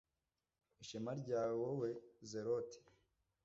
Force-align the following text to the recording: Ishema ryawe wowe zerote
Ishema 0.81 1.11
ryawe 1.21 1.53
wowe 1.63 1.89
zerote 2.29 2.79